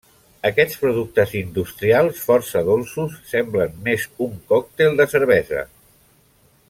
Aquests 0.49 0.77
productes 0.83 1.33
industrials 1.41 2.23
força 2.29 2.63
dolços 2.71 3.19
semblen 3.33 3.77
més 3.89 4.09
un 4.29 4.35
còctel 4.55 4.99
de 5.03 5.07
cervesa. 5.13 5.63